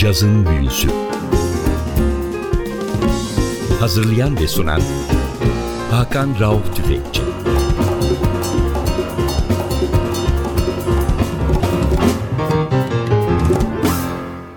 [0.00, 0.88] Cazın Büyüsü
[3.80, 4.80] Hazırlayan ve sunan
[5.90, 7.22] Hakan Rauf Tüfekçi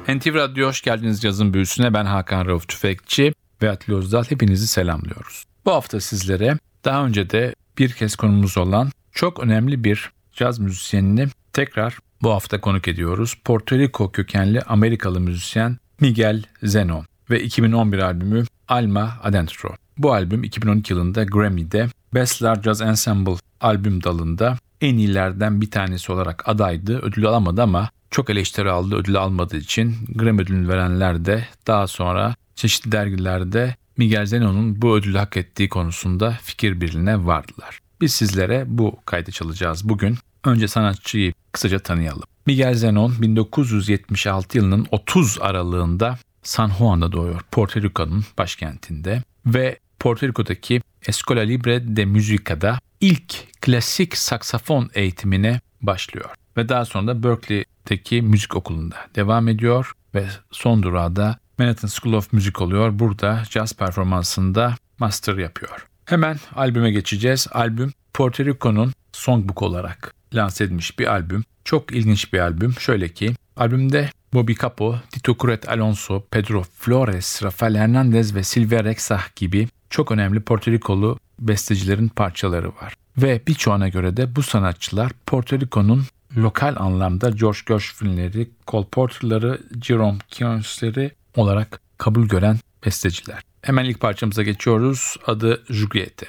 [0.07, 1.93] NTV Radyo hoş geldiniz Cazın Büyüsü'ne.
[1.93, 4.23] Ben Hakan Rauf Tüfekçi ve Atli Özdal.
[4.23, 5.43] Hepinizi selamlıyoruz.
[5.65, 11.27] Bu hafta sizlere daha önce de bir kez konumuz olan çok önemli bir caz müzisyenini
[11.53, 13.37] tekrar bu hafta konuk ediyoruz.
[13.45, 19.75] Porto Rico kökenli Amerikalı müzisyen Miguel Zenon ve 2011 albümü Alma Adentro.
[19.97, 26.11] Bu albüm 2012 yılında Grammy'de Best Large Jazz Ensemble albüm dalında en iyilerden bir tanesi
[26.11, 26.99] olarak adaydı.
[26.99, 28.95] Ödül alamadı ama çok eleştiri aldı.
[28.95, 35.17] Ödül almadığı için Grammy ödülünü verenler de daha sonra çeşitli dergilerde Miguel Zenon'un bu ödülü
[35.17, 37.79] hak ettiği konusunda fikir birliğine vardılar.
[38.01, 40.17] Biz sizlere bu kaydı çalacağız bugün.
[40.45, 42.23] Önce sanatçıyı kısaca tanıyalım.
[42.45, 47.41] Miguel Zenon 1976 yılının 30 aralığında San Juan'da doğuyor.
[47.51, 56.29] Porto Rico'nun başkentinde ve Porto Rico'daki Escola Libre de Musica'da ilk klasik saksafon eğitimine başlıyor.
[56.57, 62.33] Ve daha sonra da Berkeley'deki müzik okulunda devam ediyor ve son durağı Manhattan School of
[62.33, 62.99] Music oluyor.
[62.99, 65.87] Burada jazz performansında master yapıyor.
[66.05, 67.47] Hemen albüme geçeceğiz.
[67.51, 71.43] Albüm Porto Rico'nun songbook olarak lanse edilmiş bir albüm.
[71.65, 72.73] Çok ilginç bir albüm.
[72.79, 79.35] Şöyle ki albümde Bobby Capo, Tito Curet Alonso, Pedro Flores, Rafael Hernandez ve Silvia Rexah
[79.35, 82.93] gibi çok önemli Porto Rikolu bestecilerin parçaları var.
[83.17, 86.03] Ve birçoğuna göre de bu sanatçılar Porto Rico'nun
[86.37, 93.41] lokal anlamda George Gershwin'leri, Cole Porter'ları, Jerome Kions'leri olarak kabul gören besteciler.
[93.61, 95.15] Hemen ilk parçamıza geçiyoruz.
[95.27, 96.27] Adı Juliette.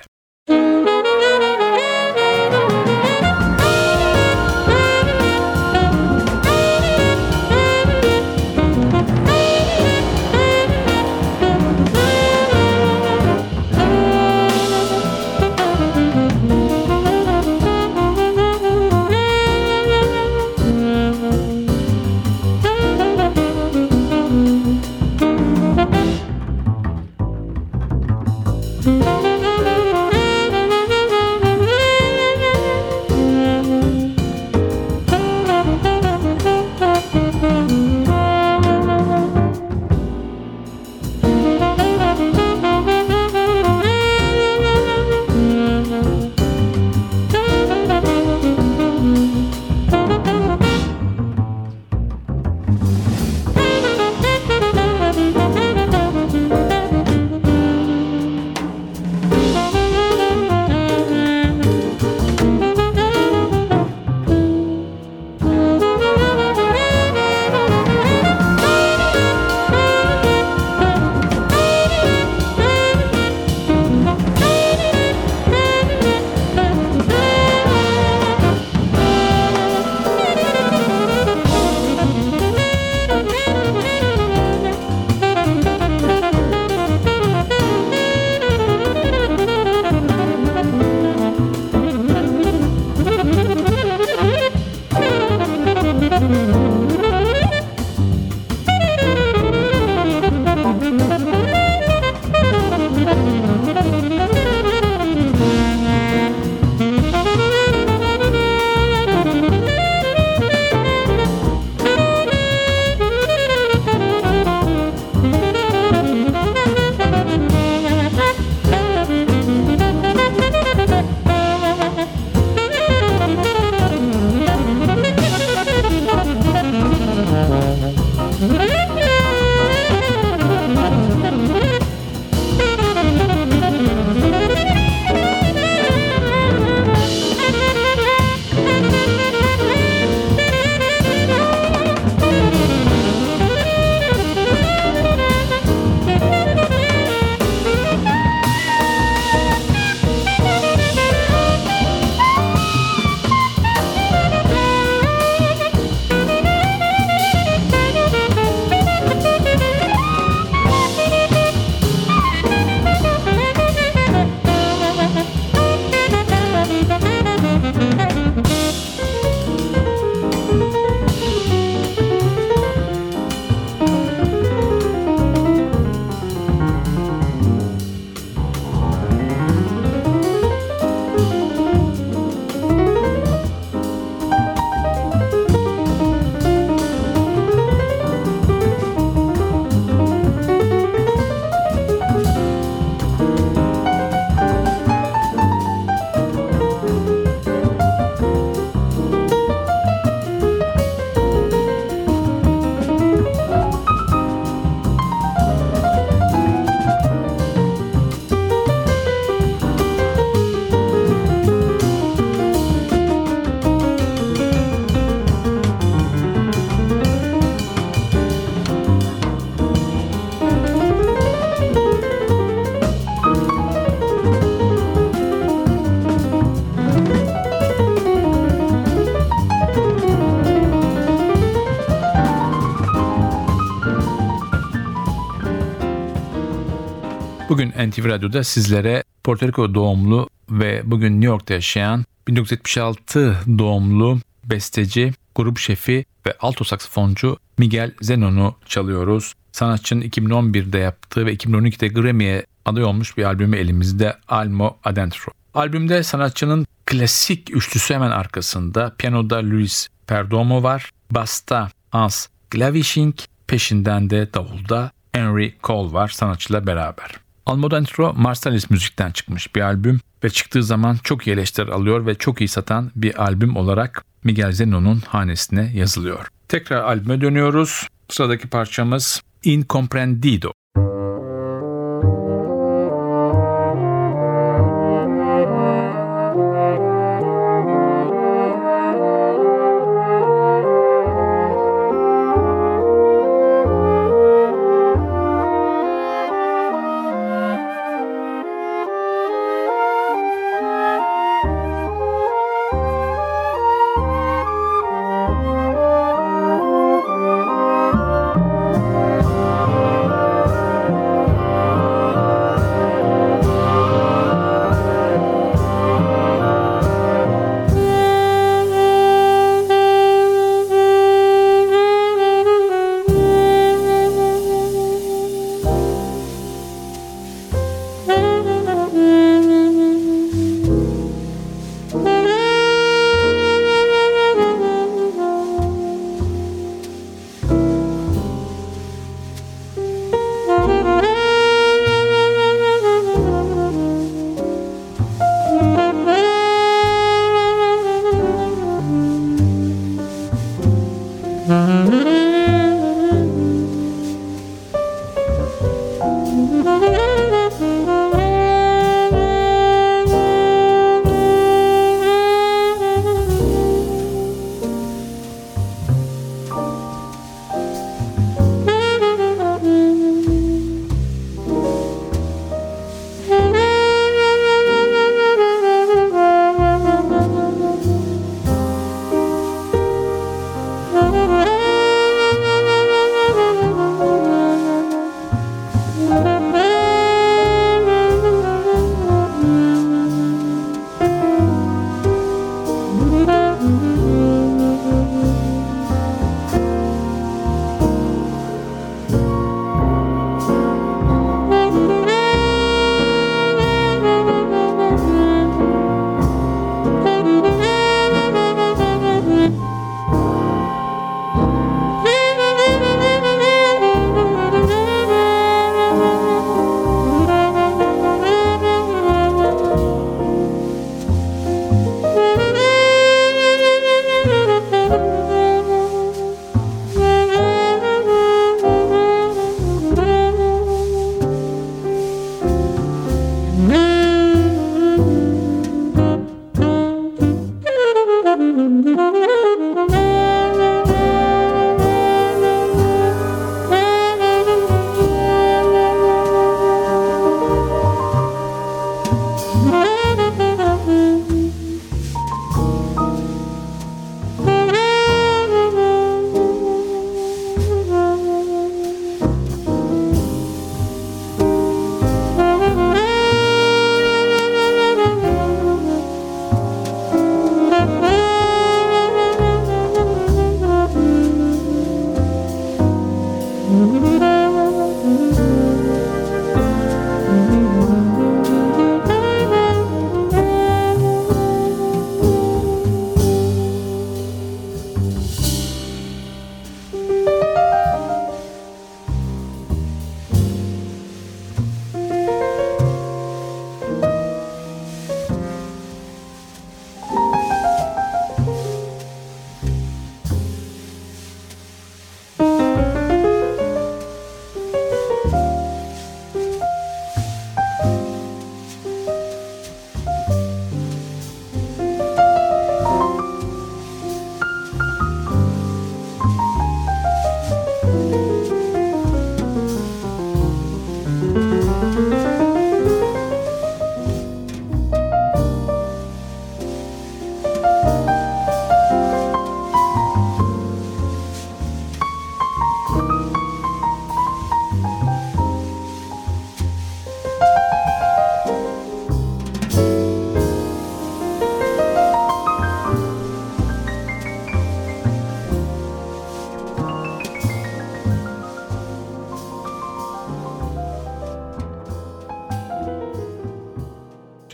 [237.95, 245.59] NTV Radyo'da sizlere Porto Rico doğumlu ve bugün New York'ta yaşayan 1976 doğumlu besteci, grup
[245.59, 249.35] şefi ve alto saksafoncu Miguel Zenon'u çalıyoruz.
[249.53, 255.33] Sanatçının 2011'de yaptığı ve 2012'de Grammy'ye aday olmuş bir albümü elimizde Almo Adentro.
[255.55, 263.15] Albümde sanatçının klasik üçlüsü hemen arkasında piyanoda Luis Perdomo var, basta Hans Glavishing,
[263.47, 267.24] peşinden de davulda Henry Cole var sanatçıyla beraber.
[267.47, 272.41] Almodentro Marsalis müzikten çıkmış bir albüm ve çıktığı zaman çok iyi eleştiri alıyor ve çok
[272.41, 276.29] iyi satan bir albüm olarak Miguel Zenon'un hanesine yazılıyor.
[276.49, 277.89] Tekrar albüme dönüyoruz.
[278.09, 280.53] Sıradaki parçamız Incomprendido.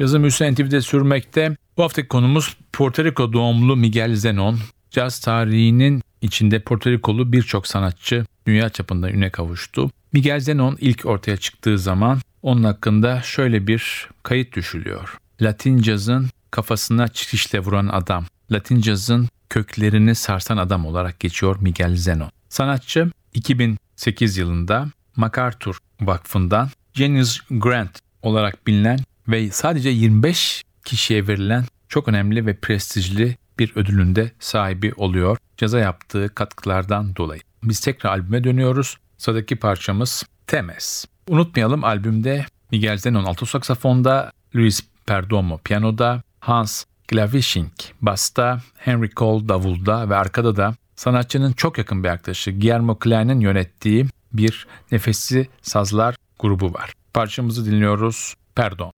[0.01, 1.57] Cazın büyüsü NTV'de sürmekte.
[1.77, 4.59] Bu haftaki konumuz Porto Rico doğumlu Miguel Zenon.
[4.91, 9.91] Caz tarihinin içinde Porto Rikolu birçok sanatçı dünya çapında üne kavuştu.
[10.13, 15.19] Miguel Zenon ilk ortaya çıktığı zaman onun hakkında şöyle bir kayıt düşülüyor.
[15.43, 22.31] Latin cazın kafasına çikişle vuran adam, Latin cazın köklerini sarsan adam olarak geçiyor Miguel Zenon.
[22.49, 28.99] Sanatçı 2008 yılında MacArthur Vakfı'ndan Genius Grant olarak bilinen
[29.31, 36.35] ve sadece 25 kişiye verilen çok önemli ve prestijli bir ödülünde sahibi oluyor caza yaptığı
[36.35, 37.41] katkılardan dolayı.
[37.63, 38.97] Biz tekrar albüme dönüyoruz.
[39.19, 41.05] Sıradaki parçamız Temes.
[41.29, 50.11] Unutmayalım albümde Miguel Zenon alto saksafonda, Luis Perdomo piyanoda, Hans Glavishing basta, Henry Cole davulda
[50.11, 56.75] ve arkada da sanatçının çok yakın bir arkadaşı Guillermo Klein'in yönettiği bir nefesli sazlar grubu
[56.75, 56.93] var.
[57.15, 58.35] Parçamızı dinliyoruz.
[58.55, 58.93] Perdon.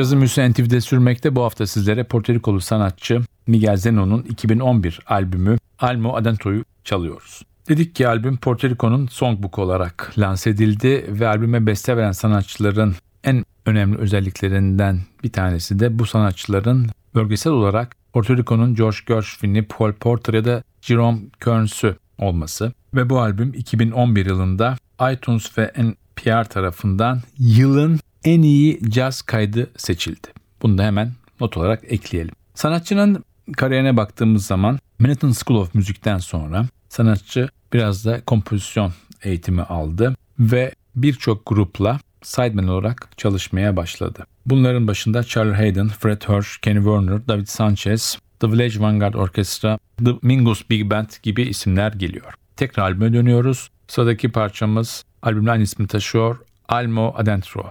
[0.00, 7.42] Müziği NTV'de sürmekte bu hafta sizlere Porto sanatçı Miguel Zeno'nun 2011 albümü Almo Adentro'yu çalıyoruz.
[7.68, 13.44] Dedik ki albüm Porto Rico'nun songbook olarak lanse edildi ve albüme beste veren sanatçıların en
[13.66, 18.36] önemli özelliklerinden bir tanesi de bu sanatçıların bölgesel olarak Porto
[18.74, 24.76] George Gershwin'i, Paul Porter ya da Jerome Kerns'ü olması ve bu albüm 2011 yılında
[25.12, 30.28] iTunes ve NPR tarafından yılın en iyi caz kaydı seçildi.
[30.62, 32.34] Bunu da hemen not olarak ekleyelim.
[32.54, 33.24] Sanatçının
[33.56, 40.72] kariyerine baktığımız zaman Manhattan School of Music'ten sonra sanatçı biraz da kompozisyon eğitimi aldı ve
[40.96, 44.26] birçok grupla sideman olarak çalışmaya başladı.
[44.46, 50.10] Bunların başında Charlie Hayden, Fred Hirsch, Kenny Werner, David Sanchez, The Village Vanguard Orchestra, The
[50.22, 52.34] Mingus Big Band gibi isimler geliyor.
[52.56, 53.70] Tekrar albüme dönüyoruz.
[53.88, 56.38] Sıradaki parçamız albümün aynı ismini taşıyor.
[56.68, 57.70] Almo Adentro.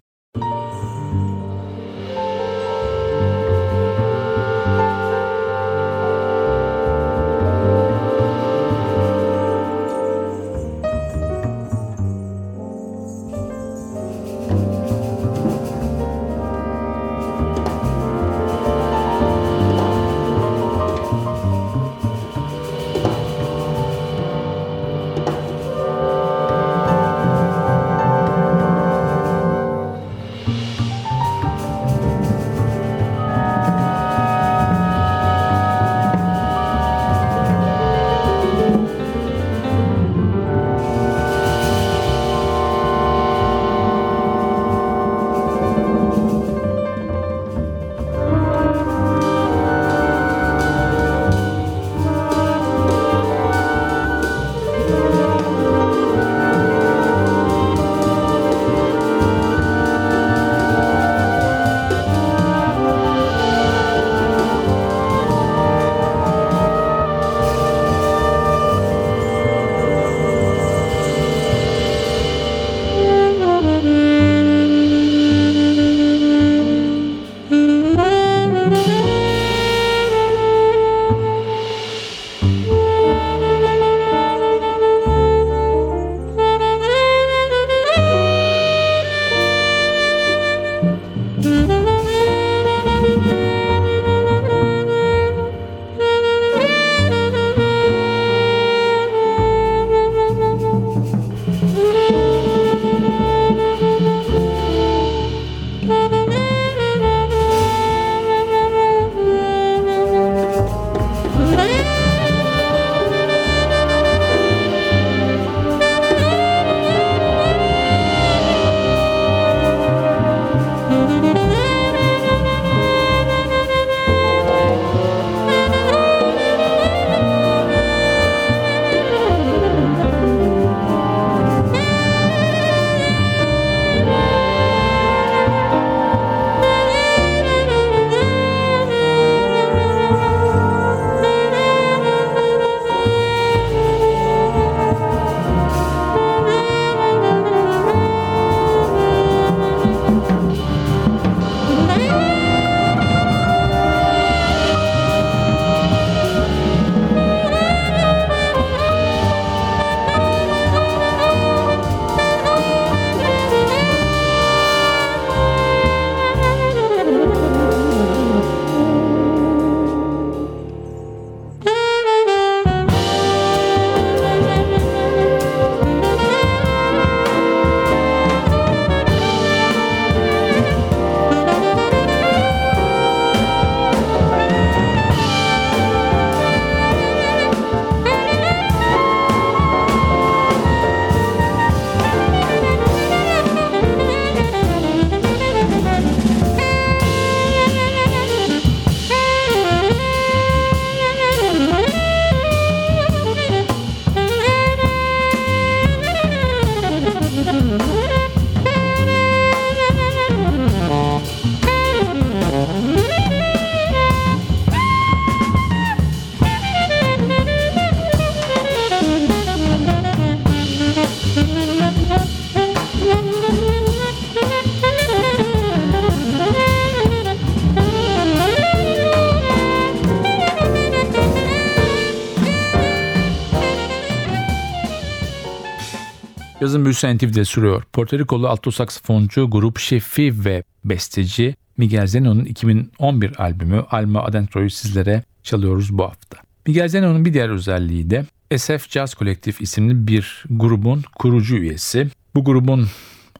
[236.61, 237.83] Yazın büyüsü NTV'de sürüyor.
[237.93, 245.23] Porto Rikolu alto saksafoncu, grup şefi ve besteci Miguel Zeno'nun 2011 albümü Alma Adentro'yu sizlere
[245.43, 246.37] çalıyoruz bu hafta.
[246.67, 248.25] Miguel Zeno'nun bir diğer özelliği de
[248.57, 252.07] SF Jazz Kolektif isimli bir grubun kurucu üyesi.
[252.35, 252.87] Bu grubun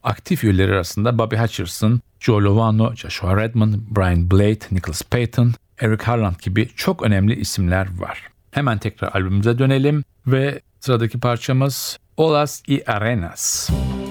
[0.03, 6.35] aktif üyeleri arasında Bobby Hutcherson, Joe Lovano, Joshua Redman, Brian Blade, Nicholas Payton, Eric Harland
[6.41, 8.23] gibi çok önemli isimler var.
[8.51, 13.69] Hemen tekrar albümümüze dönelim ve sıradaki parçamız Olas y Arenas.
[13.69, 14.08] Yazım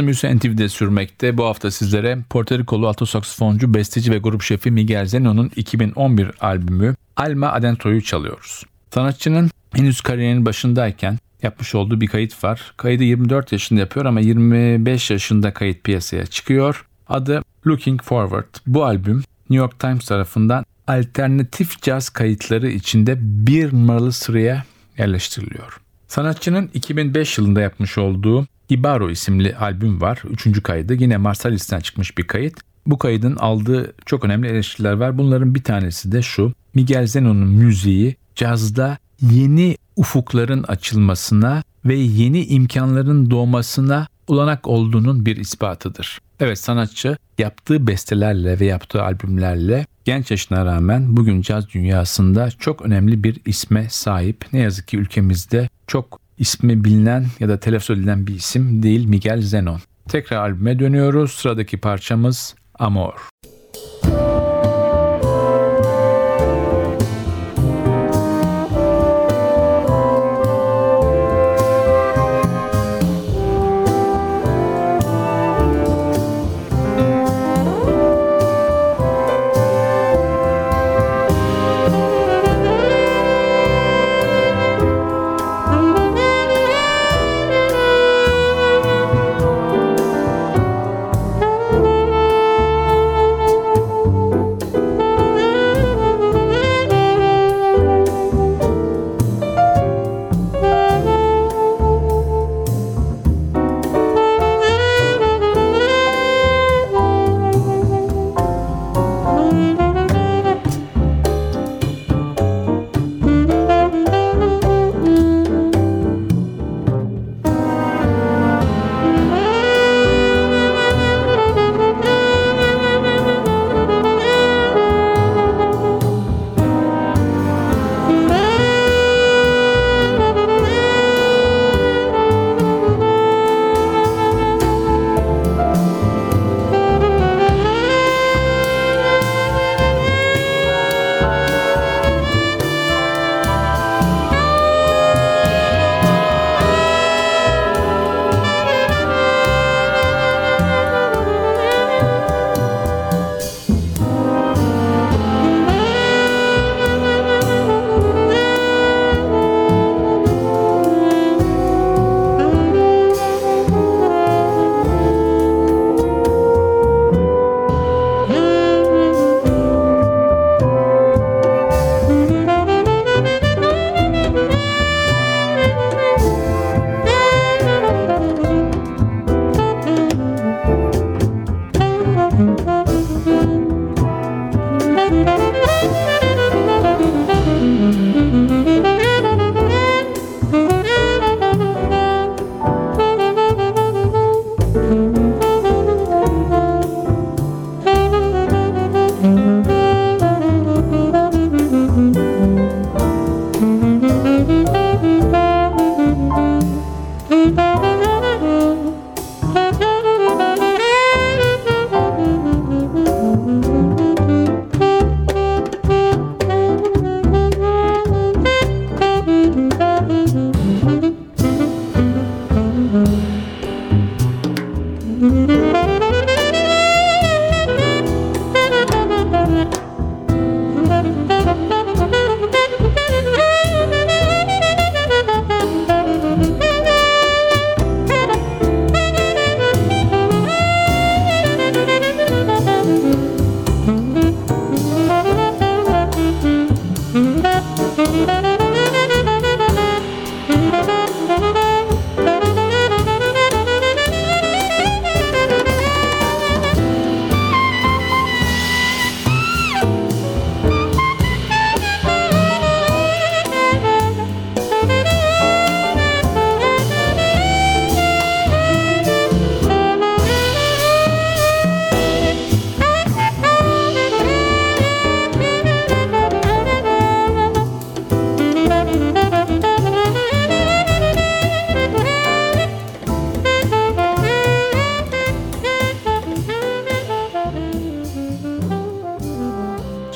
[0.00, 1.38] Hüseyin TV'de sürmekte.
[1.38, 6.94] Bu hafta sizlere Porto Rikolu alto saksafoncu, besteci ve grup şefi Miguel Zeno'nun 2011 albümü
[7.16, 8.62] Alma Adentro'yu çalıyoruz.
[8.94, 12.74] Sanatçının henüz kariyerinin başındayken yapmış olduğu bir kayıt var.
[12.76, 16.86] Kaydı 24 yaşında yapıyor ama 25 yaşında kayıt piyasaya çıkıyor.
[17.08, 18.54] Adı Looking Forward.
[18.66, 24.64] Bu albüm New York Times tarafından alternatif caz kayıtları içinde bir numaralı sıraya
[24.98, 25.80] yerleştiriliyor.
[26.08, 30.22] Sanatçının 2005 yılında yapmış olduğu Ibaro isimli albüm var.
[30.30, 32.54] Üçüncü kaydı yine Marsalis'ten çıkmış bir kayıt.
[32.86, 35.18] Bu kaydın aldığı çok önemli eleştiriler var.
[35.18, 36.52] Bunların bir tanesi de şu.
[36.74, 46.18] Miguel Zeno'nun müziği cazda yeni ufukların açılmasına ve yeni imkanların doğmasına olanak olduğunun bir ispatıdır.
[46.40, 53.24] Evet sanatçı yaptığı bestelerle ve yaptığı albümlerle genç yaşına rağmen bugün caz dünyasında çok önemli
[53.24, 54.44] bir isme sahip.
[54.52, 59.40] Ne yazık ki ülkemizde çok ismi bilinen ya da telaffuz edilen bir isim değil Miguel
[59.40, 59.80] Zenon.
[60.08, 61.32] Tekrar albüme dönüyoruz.
[61.32, 63.31] Sıradaki parçamız Amor.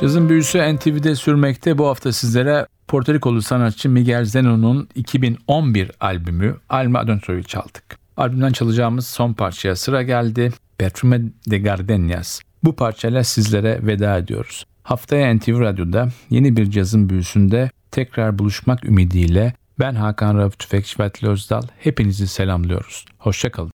[0.07, 1.79] Cazın büyüsü NTV'de sürmekte.
[1.79, 7.99] Bu hafta sizlere Porto Rikolu sanatçı Miguel Zenon'un 2011 albümü Alma Adonso'yu çaldık.
[8.17, 10.53] Albümden çalacağımız son parçaya sıra geldi.
[10.79, 12.41] Perfume de Gardenias.
[12.65, 14.65] Bu parçayla sizlere veda ediyoruz.
[14.83, 21.11] Haftaya NTV Radyo'da yeni bir cazın büyüsünde tekrar buluşmak ümidiyle ben Hakan Rauf Tüfekçi ve
[21.23, 23.05] Özdal hepinizi selamlıyoruz.
[23.19, 23.76] Hoşçakalın.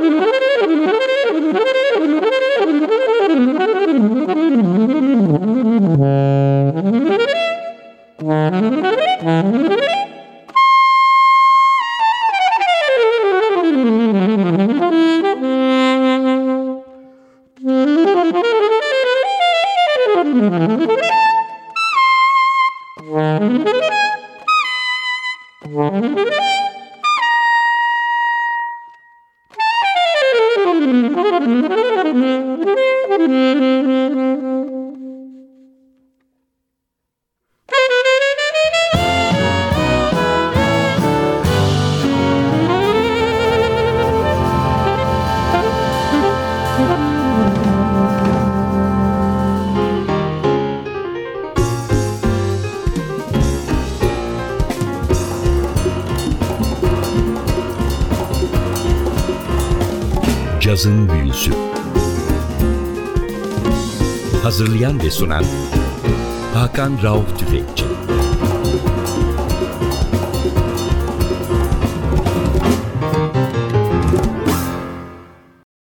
[0.00, 0.40] Música
[65.20, 65.44] sunan.
[66.56, 67.28] Hakan Rauf